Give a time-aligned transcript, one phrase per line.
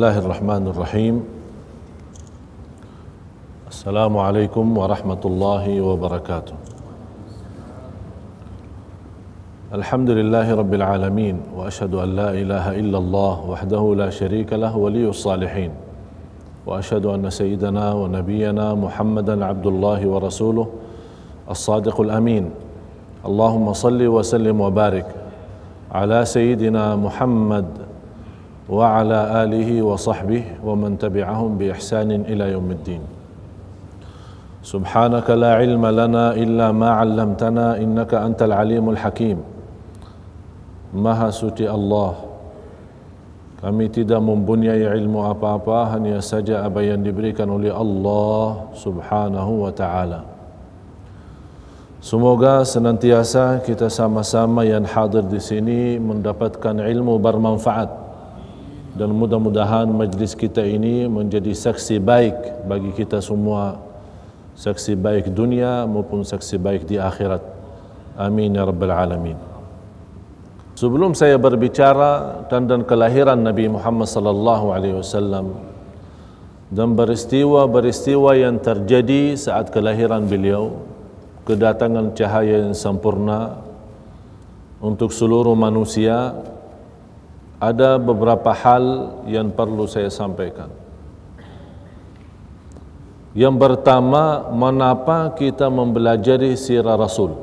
[0.00, 1.14] الله الرحمن الرحيم
[3.68, 6.54] السلام عليكم ورحمة الله وبركاته
[9.76, 15.04] الحمد لله رب العالمين وأشهد أن لا إله إلا الله وحده لا شريك له ولي
[15.04, 15.70] الصالحين
[16.66, 20.66] وأشهد أن سيدنا ونبينا محمدا عبد الله ورسوله
[21.50, 22.50] الصادق الأمين
[23.28, 25.06] اللهم صل وسلم وبارك
[25.92, 27.89] على سيدنا محمد
[28.70, 33.02] وعلى آله وصحبه ومن تبعهم بإحسان إلى يوم الدين
[34.62, 39.38] سبحانك لا علم لنا إلا ما علمتنا إنك أنت العليم الحكيم
[40.90, 42.18] Maha suci Allah
[43.62, 50.26] Kami tidak mempunyai ilmu apa-apa Hanya saja apa yang diberikan oleh Allah Subhanahu wa ta'ala
[52.02, 57.99] Semoga senantiasa kita sama-sama yang hadir di sini Mendapatkan ilmu bermanfaat
[58.90, 63.78] Dan mudah-mudahan majlis kita ini Menjadi saksi baik bagi kita semua.
[64.58, 67.40] Saksi baik dunia maupun saksi baik di akhirat.
[68.18, 69.38] Amin ya Rabbal Alamin.
[70.76, 75.56] Sebelum saya berbicara tentang kelahiran Nabi Muhammad sallallahu alaihi wasallam
[76.70, 80.80] dan peristiwa-peristiwa yang terjadi saat kelahiran beliau,
[81.44, 83.58] kedatangan cahaya yang sempurna
[84.78, 86.32] untuk seluruh manusia,
[87.60, 88.84] ada beberapa hal
[89.28, 90.72] yang perlu saya sampaikan.
[93.36, 97.36] Yang pertama, mengapa kita mempelajari sirah Rasul?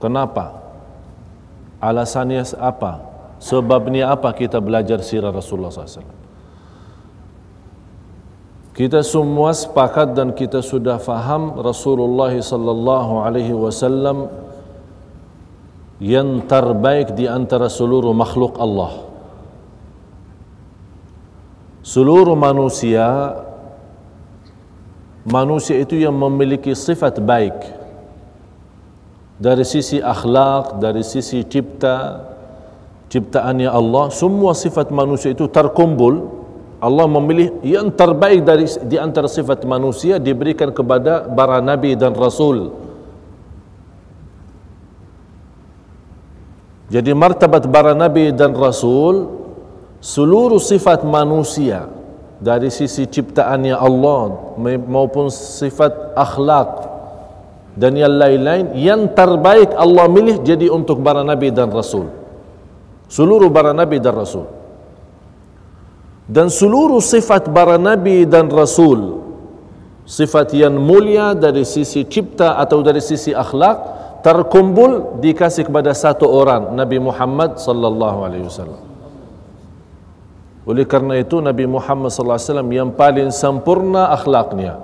[0.00, 0.62] Kenapa?
[1.82, 3.02] Alasannya apa?
[3.42, 6.22] Sebabnya apa kita belajar sirah Rasulullah SAW?
[8.72, 14.32] Kita semua sepakat dan kita sudah faham Rasulullah sallallahu alaihi wasallam
[16.02, 19.06] yang terbaik di antara seluruh makhluk Allah.
[21.86, 23.38] Seluruh manusia
[25.22, 27.54] manusia itu yang memiliki sifat baik
[29.38, 32.26] dari sisi akhlak, dari sisi cipta,
[33.06, 36.42] ciptaannya Allah, semua sifat manusia itu terkumpul.
[36.82, 42.81] Allah memilih yang terbaik dari di antara sifat manusia diberikan kepada para nabi dan rasul.
[46.92, 49.32] Jadi martabat para nabi dan rasul
[50.04, 51.88] seluruh sifat manusia
[52.36, 54.52] dari sisi ciptaannya Allah
[54.84, 56.92] maupun sifat akhlak
[57.80, 62.12] dan yang lain-lain yang terbaik Allah milih jadi untuk para nabi dan rasul.
[63.08, 64.44] Seluruh para nabi dan rasul.
[66.28, 69.24] Dan seluruh sifat para nabi dan rasul
[70.04, 76.72] sifat yang mulia dari sisi cipta atau dari sisi akhlak terkumpul dikasih kepada satu orang
[76.72, 78.82] Nabi Muhammad sallallahu alaihi wasallam.
[80.62, 84.78] Oleh karena itu Nabi Muhammad sallallahu alaihi wasallam yang paling sempurna akhlaknya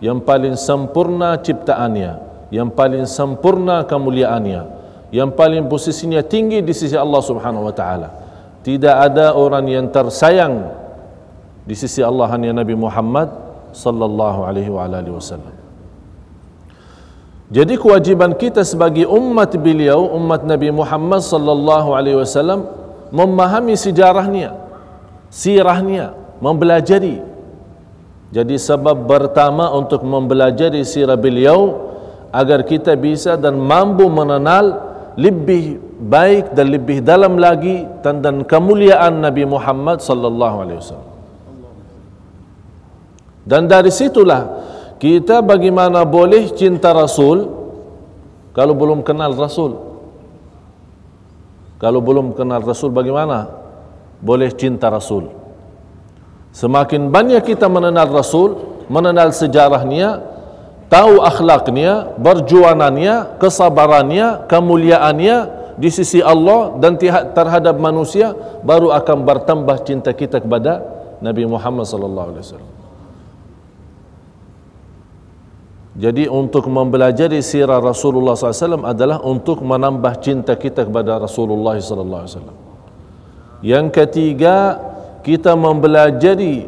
[0.00, 2.12] yang paling sempurna ciptaannya
[2.48, 4.80] yang paling sempurna kemuliaannya
[5.12, 8.08] yang paling posisinya tinggi di sisi Allah Subhanahu wa taala.
[8.64, 10.72] Tidak ada orang yang tersayang
[11.68, 13.28] di sisi Allah hanya Nabi Muhammad
[13.76, 15.59] sallallahu alaihi wasallam
[17.50, 22.66] jadi kewajiban kita sebagai umat beliau umat Nabi Muhammad sallallahu alaihi wasallam
[23.10, 24.54] memahami sejarahnya
[25.30, 27.22] sirahnya mempelajari
[28.30, 31.90] jadi sebab pertama untuk mempelajari sirah beliau
[32.30, 39.42] agar kita bisa dan mampu mengenal lebih baik dan lebih dalam lagi tentang kemuliaan Nabi
[39.42, 41.10] Muhammad sallallahu alaihi wasallam.
[43.42, 44.46] Dan dari situlah
[45.00, 47.48] kita bagaimana boleh cinta Rasul
[48.52, 49.88] kalau belum kenal Rasul.
[51.80, 53.48] Kalau belum kenal Rasul bagaimana
[54.20, 55.32] boleh cinta Rasul?
[56.52, 58.60] Semakin banyak kita mengenal Rasul,
[58.92, 60.20] mengenal sejarahnya,
[60.92, 65.36] tahu akhlaknya, berjuangannya, kesabarannya, kemuliaannya
[65.80, 67.00] di sisi Allah dan
[67.32, 70.84] terhadap manusia baru akan bertambah cinta kita kepada
[71.24, 72.79] Nabi Muhammad sallallahu alaihi wasallam.
[76.00, 82.56] Jadi untuk mempelajari sirah Rasulullah SAW adalah untuk menambah cinta kita kepada Rasulullah SAW.
[83.60, 84.80] Yang ketiga,
[85.20, 86.64] kita mempelajari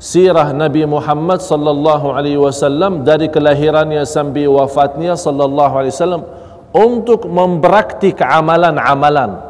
[0.00, 6.24] sirah Nabi Muhammad sallallahu alaihi wasallam dari kelahirannya sampai wafatnya sallallahu alaihi wasallam
[6.72, 9.44] untuk mempraktik amalan-amalan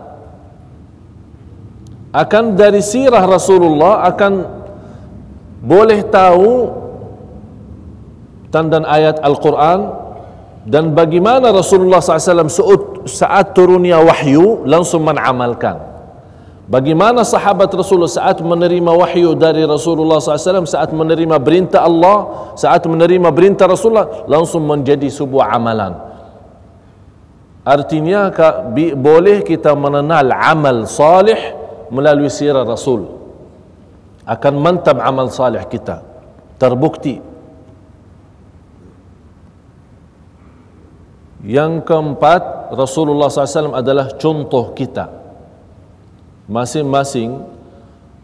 [2.11, 4.33] akan dari sirah Rasulullah akan
[5.63, 6.51] boleh tahu
[8.51, 10.11] dan ayat Al-Quran.
[10.61, 12.53] Dan bagaimana Rasulullah SAW
[13.09, 15.91] saat turunnya wahyu langsung menamalkan
[16.71, 23.29] bagaimana sahabat Rasulullah saat menerima wahyu dari Rasulullah SAW saat menerima perintah Allah saat menerima
[23.35, 25.93] perintah Rasulullah langsung menjadi sebuah amalan.
[27.61, 28.33] Artinya
[28.97, 31.37] boleh kita mengenal amal salih
[31.93, 33.19] melalui sirah Rasul.
[34.25, 36.01] Akan mantap amal salih kita.
[36.57, 37.30] Terbukti
[41.41, 45.09] Yang keempat, Rasulullah SAW adalah contoh kita.
[46.51, 47.41] Masing-masing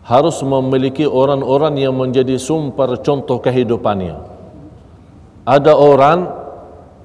[0.04, 4.20] harus memiliki orang-orang yang menjadi sumber contoh kehidupannya.
[5.48, 6.28] Ada orang,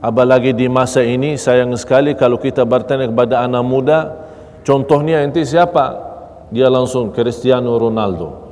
[0.03, 3.99] apalagi di masa ini, sayang sekali kalau kita bertanya kepada anak muda,
[4.67, 6.11] contohnya nanti siapa?
[6.51, 8.51] Dia langsung Cristiano Ronaldo.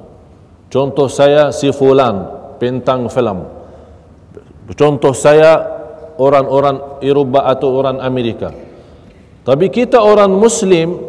[0.72, 2.24] Contoh saya si Fulan,
[2.62, 3.44] bintang film.
[4.78, 5.79] Contoh saya
[6.20, 8.52] orang-orang Eropah atau orang Amerika.
[9.48, 11.00] Tapi kita orang Muslim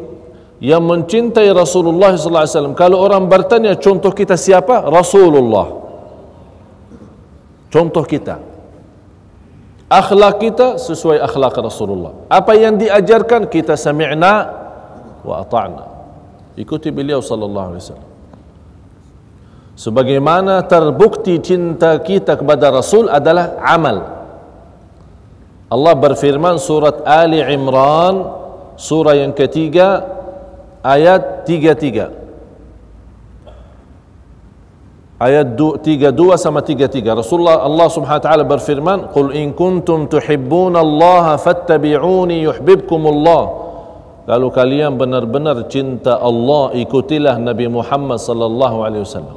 [0.63, 4.87] yang mencintai Rasulullah sallallahu alaihi wasallam, kalau orang bertanya contoh kita siapa?
[4.87, 5.67] Rasulullah.
[7.69, 8.39] Contoh kita.
[9.91, 12.15] Akhlak kita sesuai akhlak Rasulullah.
[12.31, 14.47] Apa yang diajarkan kita sami'na
[15.27, 15.85] wa ata'na.
[16.55, 18.09] Ikuti beliau sallallahu alaihi wasallam.
[19.81, 24.20] Sebagaimana terbukti cinta kita kepada Rasul adalah amal.
[25.71, 28.27] Allah berfirman surat Ali Imran
[28.75, 30.03] surah yang ketiga
[30.83, 32.07] ayat tiga tiga
[35.23, 35.55] ayat
[35.87, 40.75] tiga dua sama tiga tiga Rasulullah Allah subhanahu wa ta'ala berfirman Qul in kuntum tuhibbun
[40.75, 43.43] Allah fattabi'uni yuhbibkum Allah
[44.31, 49.37] kalau kalian benar-benar cinta Allah ikutilah Nabi Muhammad sallallahu alaihi wasallam.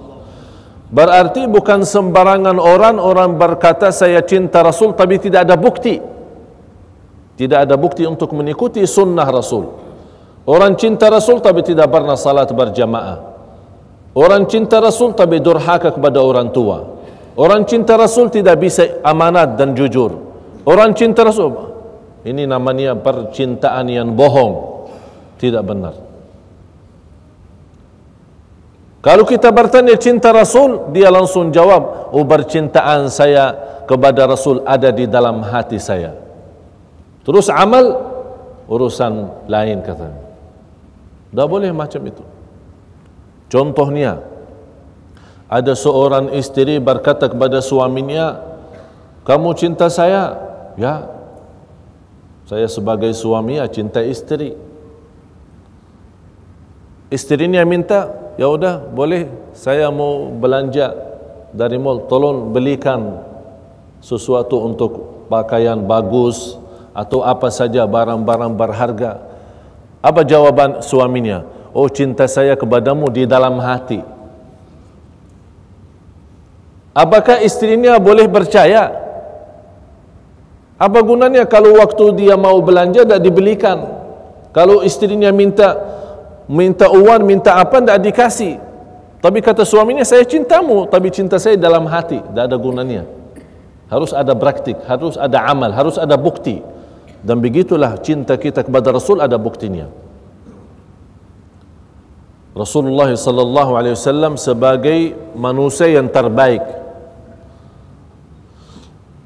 [0.93, 6.12] Berarti bukan sembarangan orang orang berkata saya cinta Rasul tapi tidak ada bukti.
[7.33, 9.65] Tidak ada bukti untuk mengikuti sunnah Rasul.
[10.45, 13.33] Orang cinta Rasul tapi tidak pernah salat berjamaah.
[14.13, 16.85] Orang cinta Rasul tapi durhaka kepada orang tua.
[17.33, 20.13] Orang cinta Rasul tidak bisa amanat dan jujur.
[20.67, 21.73] Orang cinta Rasul
[22.23, 24.85] ini namanya percintaan yang bohong.
[25.41, 25.95] Tidak benar.
[29.03, 33.51] Kalau kita bertanya cinta Rasul, dia langsung jawab, "Oh, percintaan saya
[33.83, 36.15] kepada Rasul ada di dalam hati saya."
[37.23, 38.13] Terus amal
[38.67, 40.11] urusan lain kata.
[41.33, 42.23] Tak boleh macam itu.
[43.49, 44.21] Contohnya
[45.47, 48.41] ada seorang istri berkata kepada suaminya,
[49.23, 50.35] "Kamu cinta saya?"
[50.75, 51.09] "Ya."
[52.43, 54.53] Saya sebagai suami ya cinta istri.
[57.07, 60.91] Istrinya minta, "Ya udah, boleh saya mau belanja
[61.53, 63.21] dari mall, tolong belikan
[64.01, 64.91] sesuatu untuk
[65.29, 66.57] pakaian bagus,
[66.93, 69.11] atau apa saja barang-barang berharga.
[69.99, 71.43] Apa jawaban suaminya?
[71.73, 74.05] Oh cinta saya kepadamu di dalam hati.
[76.93, 78.93] Apakah istrinya boleh percaya?
[80.77, 84.05] Apa gunanya kalau waktu dia mau belanja tidak dibelikan?
[84.53, 85.73] Kalau istrinya minta
[86.45, 88.61] minta uang, minta apa tidak dikasih.
[89.17, 93.07] Tapi kata suaminya saya cintamu, tapi cinta saya dalam hati, tidak ada gunanya.
[93.87, 96.61] Harus ada praktik, harus ada amal, harus ada bukti
[97.23, 99.87] dan begitulah cinta kita kepada Rasul ada buktinya.
[102.53, 106.61] Rasulullah sallallahu alaihi wasallam sebagai manusia yang terbaik.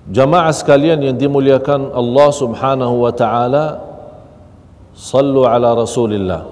[0.07, 3.65] Jamaah sekalian yang dimuliakan Allah Subhanahu wa taala,
[4.95, 6.47] sallu ala Rasulillah.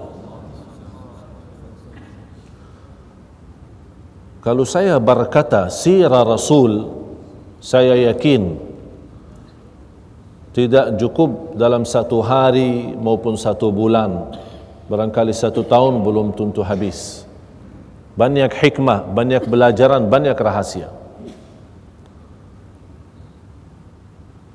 [4.44, 6.92] Kalau saya berkata sirah Rasul,
[7.62, 8.65] saya yakin
[10.56, 14.32] tidak cukup dalam satu hari maupun satu bulan.
[14.88, 17.28] Barangkali satu tahun belum tentu habis.
[18.16, 20.88] Banyak hikmah banyak belajaran banyak rahasia.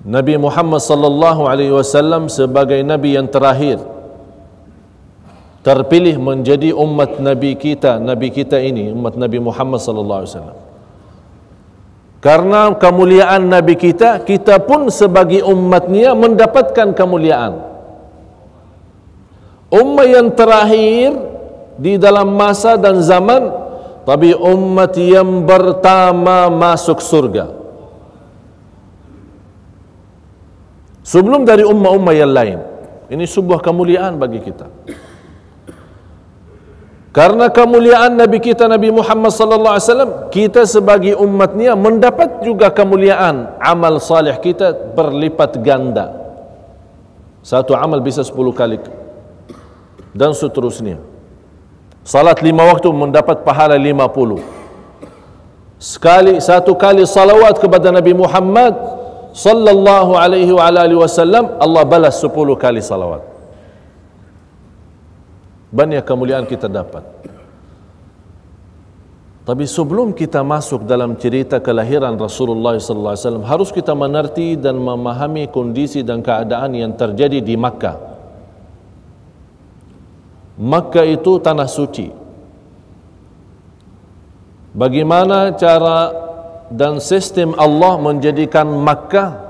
[0.02, 3.78] Nabi Muhammad sallallahu alaihi wasallam sebagai nabi yang terakhir
[5.62, 10.71] terpilih menjadi umat nabi kita nabi kita ini umat Nabi Muhammad sallallahu alaihi wasallam
[12.22, 17.58] karena kemuliaan Nabi kita, kita pun sebagai umatnya mendapatkan kemuliaan.
[19.74, 21.18] Umat yang terakhir
[21.82, 23.50] di dalam masa dan zaman,
[24.06, 27.58] tapi umat yang pertama masuk surga.
[31.02, 32.60] Sebelum dari umat-umat yang lain.
[33.12, 34.70] Ini sebuah kemuliaan bagi kita.
[37.12, 43.60] Karena kemuliaan Nabi kita Nabi Muhammad sallallahu alaihi wasallam, kita sebagai umatnya mendapat juga kemuliaan
[43.60, 46.16] amal salih kita berlipat ganda.
[47.44, 48.80] Satu amal bisa sepuluh kali
[50.16, 51.04] dan seterusnya.
[52.08, 54.40] Salat lima waktu mendapat pahala lima puluh.
[55.82, 58.72] Sekali satu kali salawat kepada Nabi Muhammad
[59.36, 63.31] sallallahu alaihi wa alihi wasallam Allah balas sepuluh kali salawat
[65.72, 67.02] banyak kemuliaan kita dapat.
[69.42, 74.78] Tapi sebelum kita masuk dalam cerita kelahiran Rasulullah sallallahu alaihi wasallam harus kita mengerti dan
[74.78, 77.98] memahami kondisi dan keadaan yang terjadi di Makkah.
[80.62, 82.14] Makkah itu tanah suci.
[84.78, 86.14] Bagaimana cara
[86.70, 89.42] dan sistem Allah menjadikan Makkah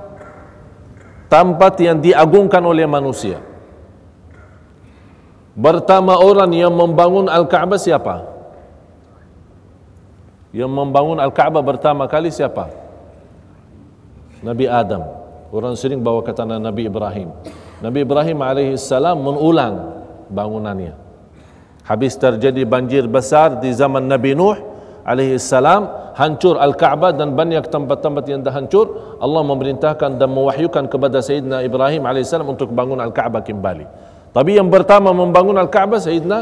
[1.27, 3.50] tempat yang diagungkan oleh manusia?
[5.51, 8.23] Pertama orang yang membangun Al-Kaabah siapa?
[10.55, 12.71] Yang membangun Al-Kaabah pertama kali siapa?
[14.39, 15.03] Nabi Adam.
[15.51, 17.35] Orang sering bawa kata Nabi Ibrahim.
[17.83, 20.95] Nabi Ibrahim alaihissalam mengulang bangunannya.
[21.83, 24.55] Habis terjadi banjir besar di zaman Nabi Nuh
[25.03, 29.19] alaihissalam, hancur Al-Kaabah dan banyak tempat-tempat yang dah hancur.
[29.19, 34.10] Allah memerintahkan dan mewahyukan kepada Sayyidina Ibrahim alaihissalam untuk bangun Al-Kaabah kembali.
[34.31, 36.39] Tapi yang pertama membangun Al-Kaabah Sayyidina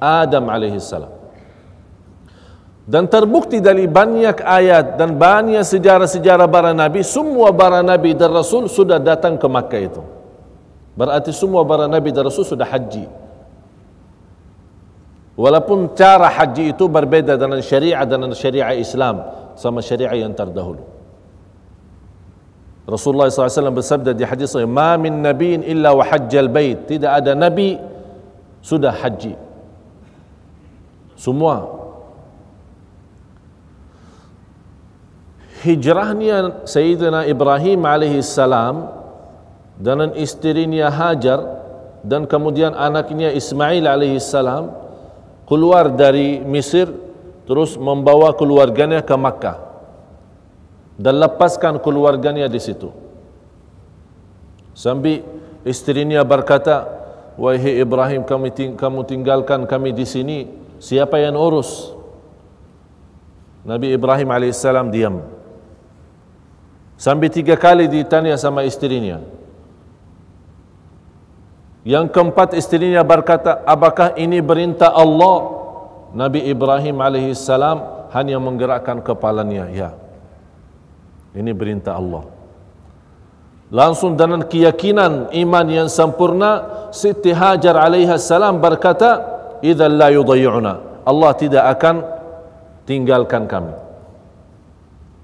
[0.00, 1.12] Adam alaihi salam.
[2.88, 8.64] Dan terbukti dari banyak ayat dan banyak sejarah-sejarah para nabi, semua para nabi dan rasul
[8.64, 10.02] sudah datang ke Makkah itu.
[10.96, 13.04] Berarti semua para nabi dan rasul sudah haji.
[15.36, 19.20] Walaupun cara haji itu berbeda dengan syariat dan syariat Islam
[19.54, 20.97] sama syariat yang terdahulu.
[22.88, 27.36] Rasulullah SAW bersabda di hadis sahih, "Ma min nabiyyin illa wa hajjal bait." Tidak ada
[27.36, 27.76] nabi
[28.64, 29.36] sudah haji.
[31.12, 31.68] Semua
[35.60, 38.88] hijrahnya Sayyidina Ibrahim alaihi salam
[39.76, 41.44] dan isterinya Hajar
[42.06, 44.70] dan kemudian anaknya Ismail alaihi salam
[45.44, 46.88] keluar dari Mesir
[47.44, 49.67] terus membawa keluarganya ke Makkah
[50.98, 52.90] dan lepaskan keluarganya di situ.
[54.74, 55.22] Sambil
[55.62, 56.98] istrinya berkata,
[57.38, 60.50] Wahai Ibrahim, kami ting kamu tinggalkan kami di sini,
[60.82, 61.94] siapa yang urus?
[63.62, 65.22] Nabi Ibrahim AS diam.
[66.98, 69.22] Sambil tiga kali ditanya sama istrinya.
[71.86, 75.62] Yang keempat istrinya berkata, apakah ini perintah Allah?
[76.10, 77.46] Nabi Ibrahim AS
[78.10, 79.70] hanya menggerakkan kepalanya.
[79.70, 80.07] Ya.
[81.36, 82.24] Ini perintah Allah.
[83.68, 89.20] Langsung dengan keyakinan iman yang sempurna, Siti Hajar alaihi salam berkata,
[89.60, 92.04] "Idza la yudayyuna." Allah tidak akan
[92.88, 93.76] tinggalkan kami.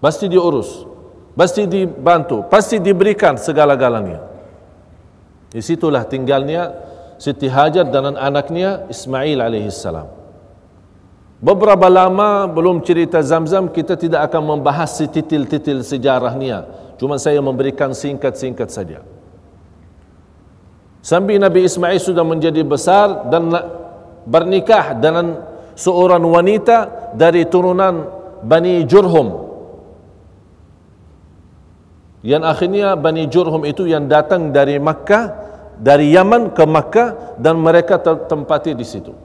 [0.00, 0.84] Pasti diurus,
[1.32, 4.20] pasti dibantu, pasti diberikan segala-galanya.
[5.48, 6.72] Di situlah tinggalnya
[7.16, 10.23] Siti Hajar dan anaknya Ismail alaihi salam.
[11.42, 16.66] Beberapa lama belum cerita Zamzam kita tidak akan membahas titil-titil sejarahnya.
[16.94, 19.02] Cuma saya memberikan singkat-singkat saja.
[21.04, 23.52] Sambil Nabi Ismail sudah menjadi besar dan
[24.24, 25.44] bernikah dengan
[25.76, 28.08] seorang wanita dari turunan
[28.40, 29.28] Bani Jurhum.
[32.24, 35.24] Yang akhirnya Bani Jurhum itu yang datang dari Makkah,
[35.76, 39.23] dari Yaman ke Makkah dan mereka tempati di situ.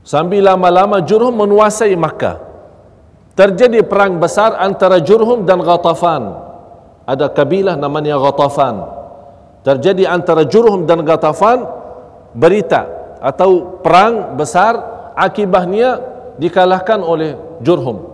[0.00, 2.40] Sambil lama-lama Jurhum menguasai Makkah.
[3.36, 6.34] Terjadi perang besar antara Jurhum dan Ghatafan.
[7.08, 8.84] Ada kabilah namanya Ghatafan.
[9.64, 11.68] Terjadi antara Jurhum dan Ghatafan
[12.32, 12.88] berita
[13.20, 14.76] atau perang besar
[15.16, 16.00] akibatnya
[16.40, 18.08] dikalahkan oleh Jurhum.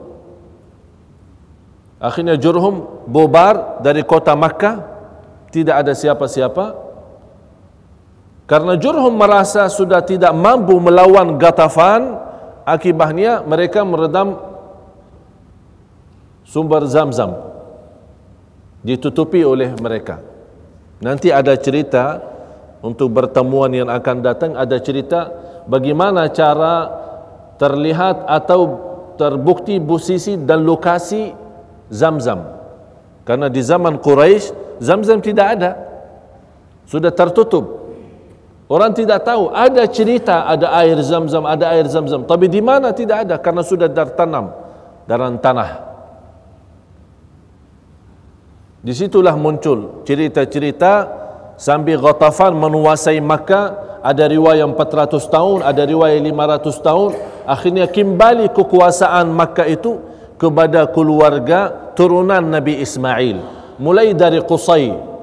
[2.02, 4.94] Akhirnya Jurhum bubar dari kota Makkah.
[5.54, 6.85] Tidak ada siapa-siapa.
[8.46, 12.14] Karena Jurhum merasa sudah tidak mampu melawan Gatafan,
[12.62, 14.38] akibatnya mereka meredam
[16.46, 17.34] sumber Zamzam
[18.86, 20.22] ditutupi oleh mereka.
[21.02, 22.22] Nanti ada cerita
[22.86, 25.26] untuk pertemuan yang akan datang ada cerita
[25.66, 26.86] bagaimana cara
[27.58, 28.60] terlihat atau
[29.18, 31.34] terbukti posisi dan lokasi
[31.90, 32.46] Zamzam.
[33.26, 35.70] Karena di zaman Quraisy Zamzam tidak ada.
[36.86, 37.75] Sudah tertutup.
[38.66, 42.26] Orang tidak tahu ada cerita ada air zam-zam, ada air zam-zam.
[42.26, 44.50] Tapi di mana tidak ada karena sudah tertanam
[45.06, 45.86] dalam tanah.
[48.82, 51.10] Disitulah muncul cerita-cerita
[51.58, 57.10] sambil Ghatafan menguasai Makkah ada riwayat 400 tahun, ada riwayat 500 tahun,
[57.42, 59.98] akhirnya kembali kekuasaan Makkah itu
[60.38, 63.42] kepada keluarga turunan Nabi Ismail.
[63.82, 65.15] Mulai dari Qusay.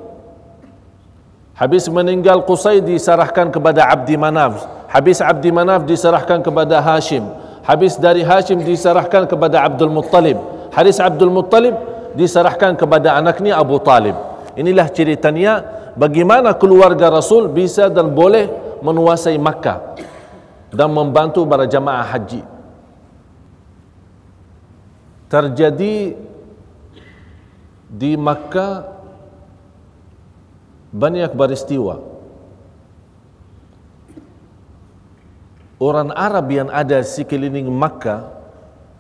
[1.54, 4.66] Habis meninggal Qusay diserahkan kepada Abdi Manaf.
[4.90, 7.22] Habis Abdi Manaf diserahkan kepada Hashim.
[7.62, 10.36] Habis dari Hashim diserahkan kepada Abdul Muttalib.
[10.74, 11.78] Haris Abdul Muttalib
[12.18, 14.18] diserahkan kepada anaknya Abu Talib.
[14.58, 15.62] Inilah ceritanya
[15.94, 18.50] bagaimana keluarga Rasul bisa dan boleh
[18.82, 19.98] menguasai Makkah
[20.74, 22.42] dan membantu para jamaah haji.
[25.30, 26.18] Terjadi
[27.90, 28.93] di Makkah
[30.94, 32.00] banyak peristiwa.
[35.82, 38.32] Orang Arab yang ada sekeliling Makkah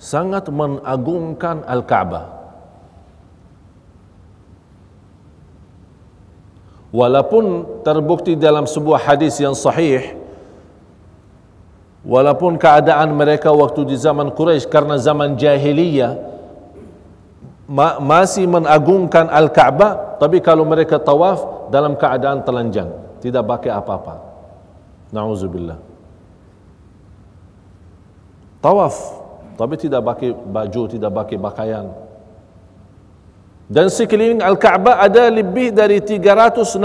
[0.01, 2.43] sangat mengagungkan Al-Ka'bah.
[6.93, 10.13] walaupun terbukti dalam sebuah hadis yang sahih
[12.05, 16.32] walaupun keadaan mereka waktu di zaman Quraisy karena zaman jahiliyah
[17.67, 22.89] ma- masih mengagungkan Al-Ka'bah tapi kalau mereka tawaf dalam keadaan telanjang
[23.19, 24.19] tidak pakai apa-apa.
[25.13, 25.93] Na'udzubillah
[28.63, 28.95] tawaf
[29.59, 31.85] tapi tidak pakai baju tidak pakai pakaian.
[33.67, 36.77] Dan sekeliling Al-Ka'bah ada lebih dari 360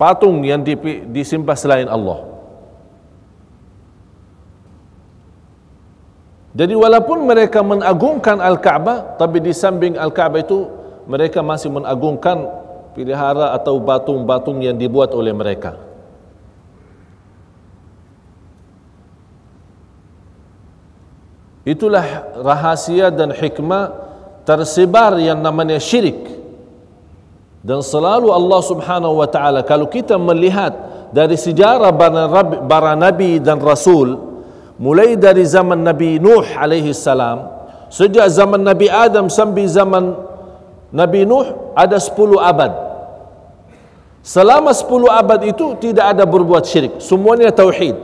[0.00, 0.62] patung yang
[1.10, 2.31] disembah selain Allah.
[6.52, 10.68] Jadi walaupun mereka mengagungkan Al-Ka'bah, tapi di samping Al-Ka'bah itu
[11.08, 12.44] mereka masih mengagungkan
[12.92, 15.80] pilihara atau batung-batung yang dibuat oleh mereka.
[21.62, 23.94] Itulah rahasia dan hikmah
[24.42, 26.42] tersebar yang namanya syirik
[27.62, 30.74] dan selalu Allah Subhanahu wa taala kalau kita melihat
[31.14, 31.94] dari sejarah
[32.66, 34.31] para nabi dan rasul
[34.82, 37.46] mulai dari zaman Nabi Nuh alaihi salam
[37.86, 40.18] sejak zaman Nabi Adam sampai zaman
[40.90, 41.46] Nabi Nuh
[41.78, 42.18] ada 10
[42.50, 42.72] abad
[44.26, 44.90] selama 10
[45.22, 47.94] abad itu tidak ada berbuat syirik semuanya tauhid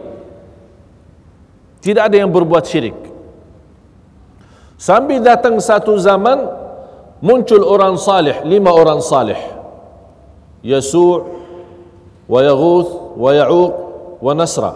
[1.82, 3.08] tidak ada yang berbuat syirik
[4.78, 6.46] Sambil datang satu zaman
[7.18, 9.34] muncul orang salih, lima orang salih.
[10.62, 11.26] Yasu'
[12.30, 13.72] wa Yaghuth wa Ya'uq
[14.22, 14.72] wa Nasra.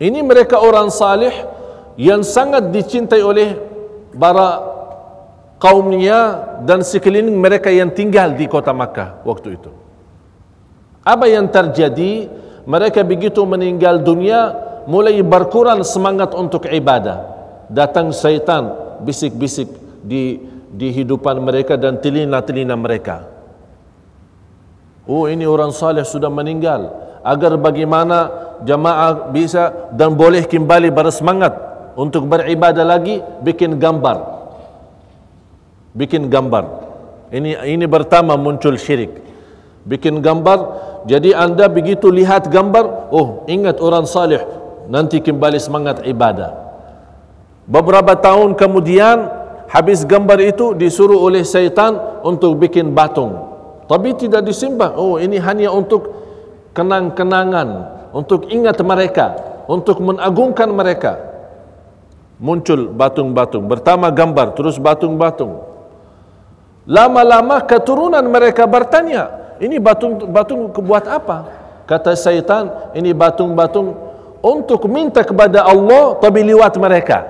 [0.00, 1.32] Ini mereka orang salih
[2.00, 3.52] yang sangat dicintai oleh
[4.16, 4.64] para
[5.60, 9.70] kaumnya dan sekeliling mereka yang tinggal di kota Makkah waktu itu.
[11.04, 12.40] Apa yang terjadi?
[12.70, 14.54] mereka begitu meninggal dunia
[14.86, 17.24] mulai berkurang semangat untuk ibadah
[17.70, 19.68] datang syaitan bisik-bisik
[20.06, 23.26] di di hidupan mereka dan telinga-telinga mereka
[25.08, 28.30] oh ini orang saleh sudah meninggal agar bagaimana
[28.64, 31.52] jamaah bisa dan boleh kembali bersemangat
[31.96, 34.20] untuk beribadah lagi bikin gambar
[35.96, 36.64] bikin gambar
[37.32, 39.20] ini ini pertama muncul syirik
[39.84, 44.44] bikin gambar jadi anda begitu lihat gambar, oh ingat orang salih,
[44.92, 46.52] nanti kembali semangat ibadah.
[47.64, 49.24] Beberapa tahun kemudian,
[49.70, 53.48] habis gambar itu disuruh oleh syaitan untuk bikin batung.
[53.88, 54.94] Tapi tidak disembah.
[54.94, 56.19] Oh ini hanya untuk
[56.76, 57.68] kenang-kenangan,
[58.10, 59.34] untuk ingat mereka,
[59.70, 61.18] untuk mengagungkan mereka.
[62.40, 65.60] Muncul batung-batung, pertama gambar, terus batung-batung.
[66.88, 71.44] Lama-lama keturunan mereka bertanya, ini batung batung buat apa?
[71.84, 73.92] Kata syaitan, ini batung-batung
[74.40, 77.28] untuk minta kepada Allah tapi lewat mereka.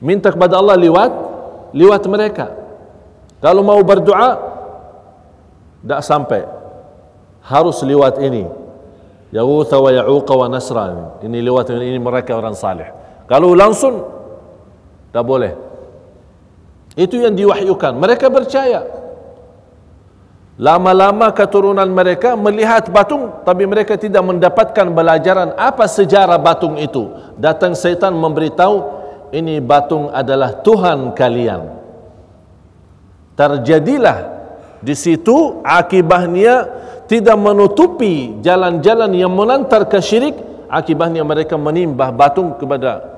[0.00, 1.12] Minta kepada Allah lewat
[1.76, 2.50] lewat mereka.
[3.44, 4.40] Kalau mau berdoa
[5.84, 6.61] tak sampai.
[7.42, 8.46] Harus lewat ini.
[9.32, 11.18] Ya'utha wa ya'uqa wa nasra.
[11.24, 12.86] Ini lewat ini mereka orang salih.
[13.26, 14.04] Kalau langsung
[15.10, 15.52] tak boleh.
[16.94, 17.96] Itu yang diwahyukan.
[17.96, 18.84] Mereka percaya.
[20.60, 27.08] Lama-lama keturunan mereka melihat batung tapi mereka tidak mendapatkan pelajaran apa sejarah batung itu.
[27.40, 29.00] Datang setan memberitahu
[29.32, 31.72] ini batung adalah Tuhan kalian.
[33.32, 34.41] Terjadilah
[34.82, 36.66] di situ akibatnya
[37.06, 40.34] tidak menutupi jalan-jalan yang menantar ke syirik
[40.66, 43.12] akibatnya mereka menimbah batung kepada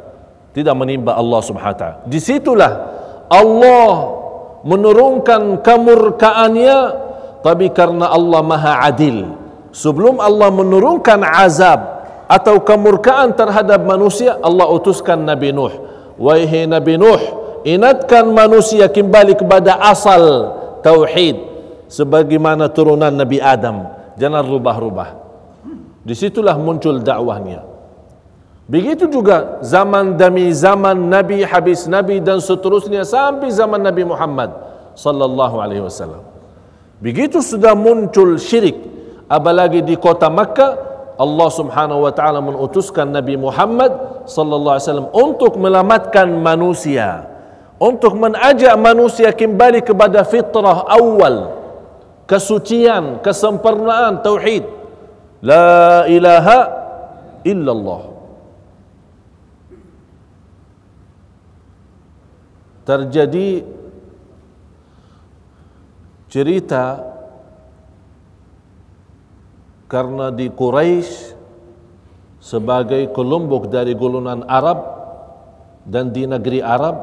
[0.53, 1.97] tidak menimbah Allah Subhanahu taala.
[2.05, 2.73] Disitulah
[3.33, 3.91] Allah
[4.63, 6.79] menurunkan kemurkaannya
[7.41, 9.25] tapi karena Allah Maha Adil.
[9.75, 11.81] Sebelum Allah menurunkan azab
[12.31, 15.75] atau kemurkaan terhadap manusia Allah utuskan Nabi Nuh.
[16.15, 17.21] Wahai Nabi Nuh
[17.67, 21.54] ingatkan manusia kembali kepada asal tauhid
[21.89, 25.09] sebagaimana turunan Nabi Adam jangan rubah-rubah.
[26.05, 27.65] Disitulah muncul dakwahnya.
[28.65, 34.53] Begitu juga zaman demi zaman Nabi habis Nabi dan seterusnya sampai zaman Nabi Muhammad
[34.97, 36.25] sallallahu alaihi wasallam.
[37.01, 38.77] Begitu sudah muncul syirik
[39.29, 40.81] apalagi di kota Makkah
[41.21, 47.29] Allah Subhanahu wa taala mengutuskan Nabi Muhammad sallallahu alaihi wasallam untuk melamatkan manusia
[47.79, 51.64] untuk mengajak manusia kembali kepada fitrah awal
[52.25, 54.65] kesucian kesempurnaan tauhid.
[55.45, 56.59] La ilaha
[57.45, 58.03] illallah.
[62.85, 63.65] Terjadi
[66.29, 67.01] cerita
[69.89, 71.33] karena di Quraisy
[72.45, 74.85] sebagai kelompok dari golongan Arab
[75.89, 76.97] dan di negeri Arab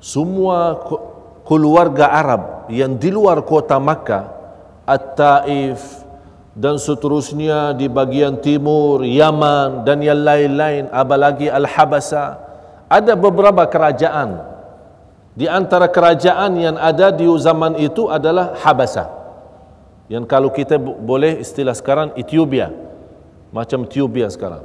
[0.00, 0.78] semua
[1.44, 4.32] keluarga Arab yang di luar kota Makkah
[4.88, 6.08] At-Taif
[6.56, 12.40] dan seterusnya di bagian timur Yaman dan yang lain-lain apalagi Al-Habasa
[12.88, 14.52] ada beberapa kerajaan.
[15.32, 19.08] Di antara kerajaan yang ada di zaman itu adalah Habasa.
[20.12, 22.68] Yang kalau kita boleh istilah sekarang Ethiopia.
[23.48, 24.64] Macam Ethiopia sekarang.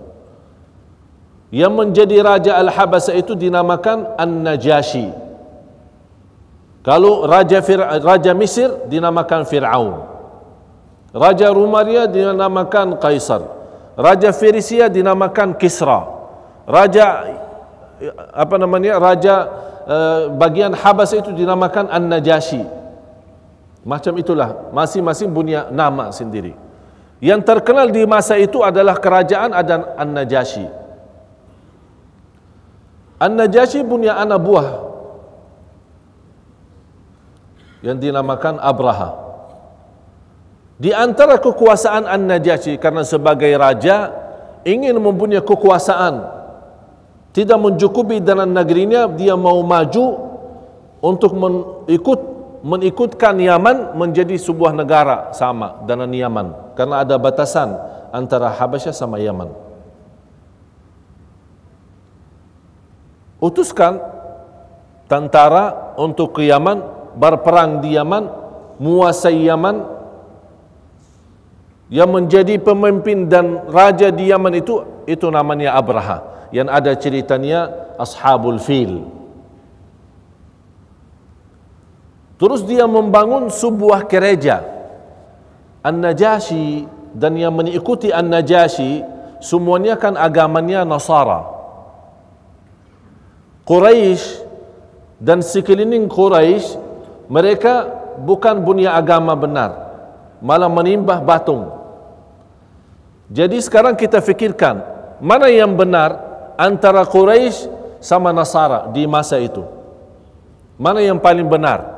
[1.56, 5.27] Yang menjadi raja Al-Habasa itu dinamakan An-Najashi
[6.88, 10.08] kalau raja Fir raja Mesir dinamakan Fir'aun
[11.12, 13.44] raja Rumaria dinamakan Kaisar
[14.00, 16.08] raja Persia dinamakan Kisra
[16.64, 17.28] raja
[18.32, 19.36] apa namanya raja
[19.84, 22.78] uh, bagian Habasa itu dinamakan An-Najashi
[23.88, 26.52] macam itulah, masing-masing punya nama sendiri.
[27.24, 30.68] Yang terkenal di masa itu adalah kerajaan Adan An-Najasyi.
[33.16, 34.68] An-Najasyi punya anak buah
[37.86, 39.28] yang dinamakan Abraha.
[40.78, 44.14] Di antara kekuasaan An-Najasyi karena sebagai raja
[44.62, 46.22] ingin mempunyai kekuasaan
[47.34, 50.06] tidak mencukupi dalam negerinya dia mau maju
[51.02, 52.20] untuk mengikut
[52.66, 57.74] mengikutkan Yaman menjadi sebuah negara sama dengan Yaman karena ada batasan
[58.14, 59.54] antara Habasyah sama Yaman.
[63.38, 64.02] Utuskan
[65.06, 68.30] tentara untuk ke Yaman berperang di Yaman,
[68.78, 69.76] menguasai Yaman
[71.90, 78.62] yang menjadi pemimpin dan raja di Yaman itu itu namanya Abraha yang ada ceritanya Ashabul
[78.62, 79.08] Fil.
[82.38, 84.62] Terus dia membangun sebuah gereja.
[85.82, 86.86] An-Najasyi
[87.18, 89.02] dan yang mengikuti An-Najasyi
[89.42, 91.50] semuanya kan agamanya Nasara.
[93.66, 94.46] Quraisy
[95.18, 96.87] dan sekeliling Quraisy
[97.28, 97.88] mereka
[98.20, 99.72] bukan punya agama benar,
[100.44, 101.72] malah menimbah batung.
[103.28, 104.80] Jadi sekarang kita fikirkan
[105.20, 106.16] mana yang benar
[106.56, 107.68] antara Quraisy
[108.00, 109.68] sama Nasara di masa itu.
[110.80, 111.98] Mana yang paling benar?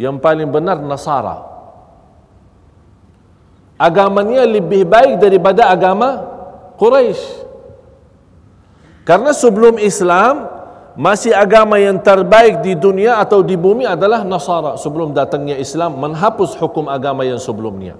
[0.00, 1.44] yang paling benar Nasara
[3.76, 6.24] agamanya lebih baik daripada agama
[6.80, 7.44] Quraisy
[9.04, 10.48] karena sebelum Islam
[10.98, 16.58] masih agama yang terbaik di dunia atau di bumi adalah Nasara sebelum datangnya Islam menghapus
[16.58, 17.94] hukum agama yang sebelumnya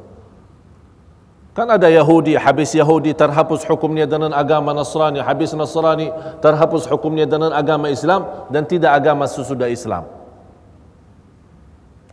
[1.54, 6.10] kan ada Yahudi habis Yahudi terhapus hukumnya dengan agama Nasrani habis Nasrani
[6.42, 10.20] terhapus hukumnya dengan agama Islam dan tidak agama sesudah Islam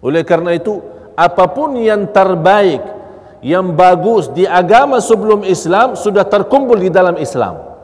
[0.02, 0.78] oleh karena itu,
[1.18, 2.82] apapun yang terbaik,
[3.42, 7.77] yang bagus di agama sebelum Islam sudah terkumpul di dalam Islam.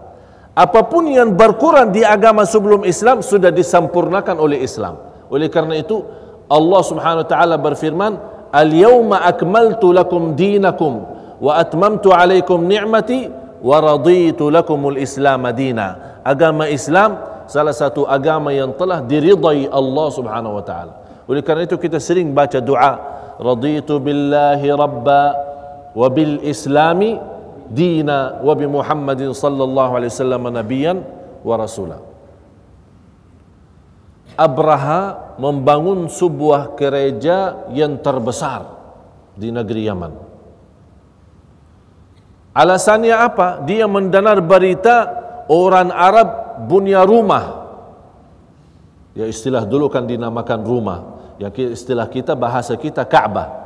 [0.54, 5.02] Apapun yang berkurang di agama sebelum Islam sudah disempurnakan oleh Islam.
[5.34, 6.06] Oleh karena itu,
[6.46, 8.14] Allah Subhanahu wa taala berfirman,
[8.54, 11.10] "Al-yawma akmaltu lakum dinakum
[11.42, 13.34] wa atmamtu alaikum ni'mati
[13.66, 17.18] wa raditu lakumul Islam madina." Agama Islam
[17.50, 20.94] salah satu agama yang telah diridai Allah Subhanahu wa taala.
[21.26, 23.00] Oleh kerana itu kita sering baca doa
[23.40, 25.34] Raditu billahi rabba
[25.94, 27.18] Wa bil islami
[27.72, 30.98] Dina Wa bi Muhammadin sallallahu alaihi wasallam Nabiyan
[31.44, 32.02] wa rasulah
[34.34, 38.66] Abraha membangun sebuah gereja yang terbesar
[39.38, 40.14] di negeri Yaman.
[42.54, 43.62] Alasannya apa?
[43.66, 45.10] Dia mendengar berita
[45.50, 46.30] orang Arab
[46.70, 47.66] punya rumah.
[49.14, 51.00] Ya istilah dulu kan dinamakan rumah
[51.38, 53.62] yang istilah kita bahasa kita Ka'bah.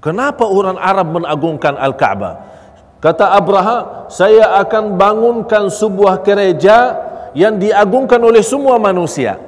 [0.00, 2.59] Kenapa orang Arab menagungkan Al-Ka'bah?
[3.00, 7.00] Kata Abraha, saya akan bangunkan sebuah gereja
[7.32, 9.40] yang diagungkan oleh semua manusia.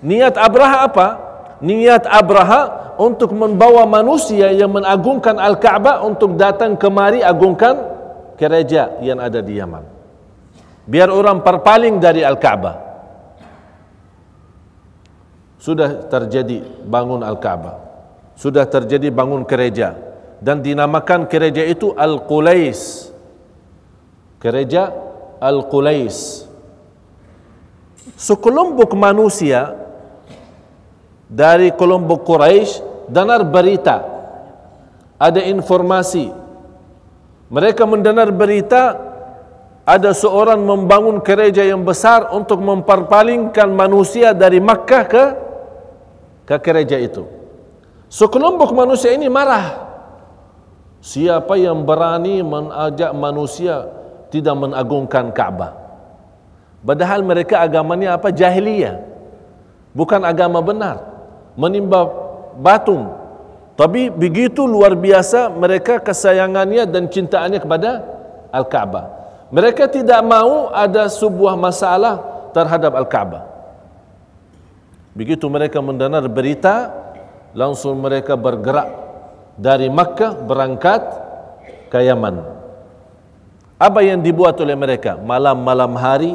[0.00, 1.08] Niat Abraha apa?
[1.60, 7.76] Niat Abraha untuk membawa manusia yang mengagungkan Al-Kaabah untuk datang kemari agungkan
[8.40, 9.84] gereja yang ada di Yaman.
[10.88, 12.76] Biar orang perpaling dari Al-Kaabah.
[15.60, 17.76] Sudah terjadi bangun Al-Kaabah.
[18.34, 20.11] Sudah terjadi bangun gereja
[20.42, 23.14] dan dinamakan gereja itu Al-Qulais.
[24.42, 24.90] Gereja
[25.38, 26.50] Al-Qulais.
[28.18, 29.78] Sekelompok manusia
[31.30, 34.02] dari kelompok Quraisy dengar berita
[35.16, 36.42] ada informasi
[37.52, 38.96] mereka mendengar berita
[39.84, 45.24] ada seorang membangun gereja yang besar untuk memperpalingkan manusia dari Makkah ke
[46.48, 47.28] ke gereja itu.
[48.08, 49.81] Sekelompok manusia ini marah.
[51.02, 53.90] Siapa yang berani mengajak manusia
[54.30, 55.74] tidak mengagungkan Kaabah?
[56.86, 58.30] Padahal mereka agamanya apa?
[58.30, 59.02] Jahiliyah.
[59.98, 61.02] Bukan agama benar.
[61.58, 62.06] Menimba
[62.54, 63.18] batung.
[63.74, 67.90] Tapi begitu luar biasa mereka kesayangannya dan cintaannya kepada
[68.54, 69.04] Al-Kaabah.
[69.50, 72.22] Mereka tidak mau ada sebuah masalah
[72.54, 73.42] terhadap Al-Kaabah.
[75.18, 76.94] Begitu mereka mendengar berita,
[77.58, 79.11] langsung mereka bergerak
[79.56, 81.02] dari Makkah berangkat
[81.92, 82.40] ke Yaman.
[83.76, 85.18] Apa yang dibuat oleh mereka?
[85.18, 86.32] Malam-malam hari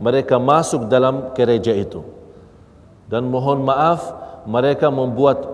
[0.00, 2.04] mereka masuk dalam gereja itu.
[3.06, 4.02] Dan mohon maaf,
[4.48, 5.44] mereka membuat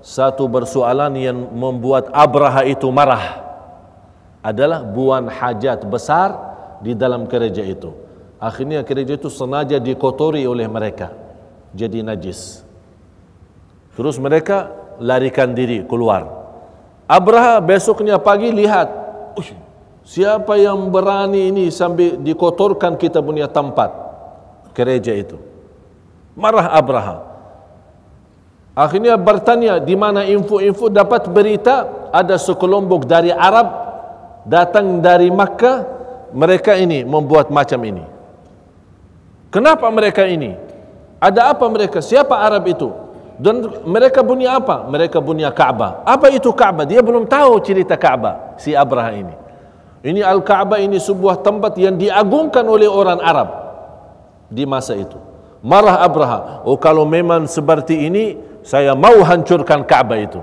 [0.00, 3.46] satu persoalan yang membuat Abraha itu marah.
[4.40, 6.32] Adalah buan hajat besar
[6.80, 7.92] di dalam gereja itu.
[8.40, 11.12] Akhirnya gereja itu sengaja dikotori oleh mereka.
[11.76, 12.64] Jadi najis.
[13.92, 16.39] Terus mereka larikan diri keluar.
[17.10, 18.86] Abraha besoknya pagi lihat,
[20.06, 23.90] siapa yang berani ini sambil dikotorkan kita punya tempat
[24.70, 25.34] gereja itu.
[26.38, 27.26] Marah Abraha.
[28.78, 33.66] Akhirnya bertanya di mana info-info dapat berita ada sekelompok dari Arab
[34.46, 35.82] datang dari Makkah
[36.30, 38.06] mereka ini membuat macam ini.
[39.50, 40.54] Kenapa mereka ini?
[41.18, 41.98] Ada apa mereka?
[41.98, 43.09] Siapa Arab itu?
[43.40, 44.84] Dan mereka punya apa?
[44.84, 46.04] Mereka punya Kaabah.
[46.04, 46.84] Apa itu Kaabah?
[46.84, 49.32] Dia belum tahu cerita Kaabah si Abraha ini.
[50.04, 53.48] Ini Al-Kaabah ini sebuah tempat yang diagungkan oleh orang Arab
[54.52, 55.16] di masa itu.
[55.64, 56.68] Marah Abraha.
[56.68, 60.40] Oh kalau memang seperti ini, saya mau hancurkan Kaabah itu.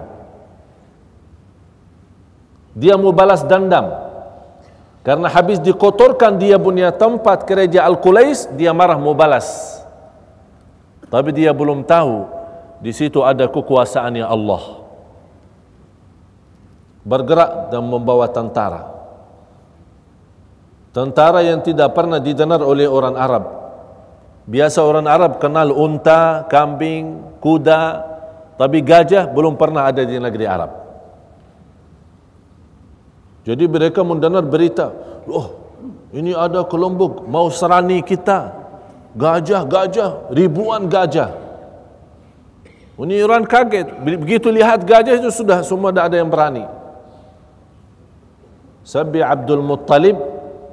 [2.73, 3.93] Dia mau balas dendam.
[5.05, 9.77] Karena habis dikotorkan dia punya tempat gereja Al-Qulais, dia marah mau balas.
[11.13, 12.36] Tapi dia belum tahu
[12.77, 14.87] di situ ada kekuasaannya Allah
[17.07, 18.83] bergerak dan membawa tentara.
[20.91, 23.43] Tentara yang tidak pernah didengar oleh orang Arab.
[24.43, 28.03] Biasa orang Arab kenal unta, kambing, kuda
[28.57, 30.71] tapi gajah belum pernah ada di negeri Arab.
[33.47, 34.91] Jadi mereka mendengar berita
[35.31, 35.55] oh
[36.11, 38.67] ini ada kelompok mau serani kita.
[39.17, 41.46] Gajah-gajah, ribuan gajah
[42.97, 43.93] ini orang kaget.
[44.01, 46.65] Begitu lihat gajah itu sudah semua tidak ada yang berani.
[48.81, 50.17] Sabi Abdul Muttalib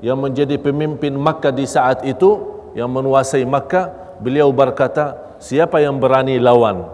[0.00, 6.40] yang menjadi pemimpin Makkah di saat itu yang menguasai Makkah, beliau berkata, siapa yang berani
[6.40, 6.88] lawan?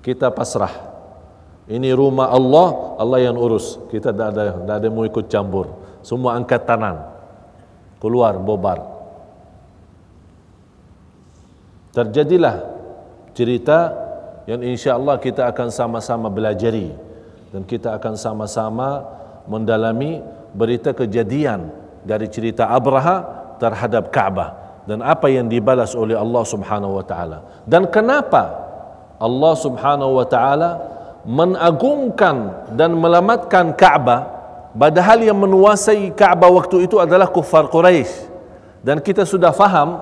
[0.00, 0.88] Kita pasrah.
[1.68, 3.76] Ini rumah Allah, Allah yang urus.
[3.92, 5.66] Kita tidak ada, tidak ada mau ikut campur.
[6.00, 6.96] Semua angkat tangan.
[8.00, 8.80] Keluar, bobar.
[11.92, 12.69] Terjadilah
[13.36, 13.94] cerita
[14.48, 16.90] yang insya Allah kita akan sama-sama belajari
[17.50, 19.04] dan kita akan sama-sama
[19.46, 20.22] mendalami
[20.54, 21.70] berita kejadian
[22.02, 23.26] dari cerita Abraha
[23.60, 27.38] terhadap Ka'bah dan apa yang dibalas oleh Allah Subhanahu wa taala.
[27.68, 28.70] Dan kenapa
[29.20, 30.70] Allah Subhanahu wa taala
[31.28, 34.20] menagungkan dan melamatkan Ka'bah
[34.72, 38.32] padahal yang menguasai Ka'bah waktu itu adalah kufar Quraisy
[38.80, 40.00] dan kita sudah faham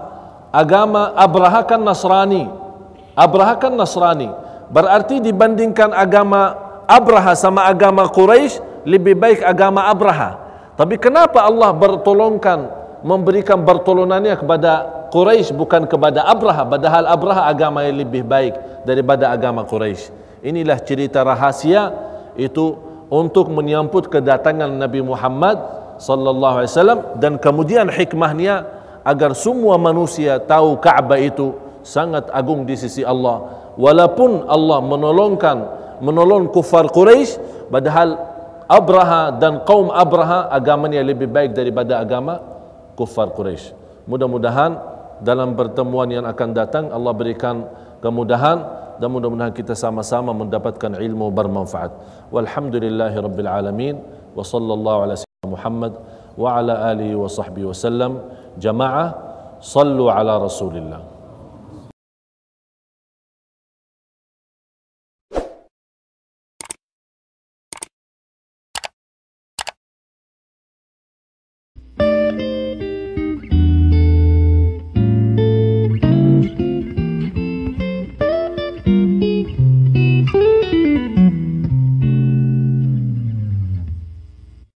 [0.54, 2.46] agama Abraha kan Nasrani
[3.18, 4.30] Abraha kan Nasrani.
[4.70, 6.54] Berarti dibandingkan agama
[6.86, 10.38] Abraha sama agama Quraisy lebih baik agama Abraha.
[10.78, 12.70] Tapi kenapa Allah bertolongkan
[13.02, 14.72] memberikan pertolongannya kepada
[15.10, 18.54] Quraisy bukan kepada Abraha padahal Abraha agama yang lebih baik
[18.86, 20.14] daripada agama Quraisy.
[20.46, 21.90] Inilah cerita rahasia
[22.38, 22.78] itu
[23.10, 25.58] untuk menyambut kedatangan Nabi Muhammad
[25.98, 28.62] sallallahu alaihi wasallam dan kemudian hikmahnya
[29.02, 31.56] agar semua manusia tahu Ka'bah itu
[31.88, 35.56] sangat agung di sisi Allah walaupun Allah menolongkan
[36.04, 37.40] menolong kufar Quraisy
[37.72, 38.20] padahal
[38.68, 42.36] Abraha dan kaum Abraha agamanya lebih baik daripada agama
[42.92, 43.72] kuffar Quraisy.
[44.04, 44.76] Mudah-mudahan
[45.24, 47.64] dalam pertemuan yang akan datang Allah berikan
[48.04, 48.60] kemudahan
[49.00, 51.96] dan mudah-mudahan kita sama-sama mendapatkan ilmu bermanfaat.
[52.28, 53.96] Walhamdulillahirabbil alamin
[54.36, 55.92] wa sallallahu ala sayyidina Muhammad
[56.36, 58.20] wa ala alihi wa sahbihi wasallam.
[58.60, 59.16] Jamaah
[59.64, 61.07] sallu ala Rasulillah.